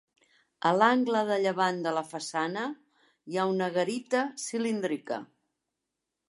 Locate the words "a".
0.67-0.69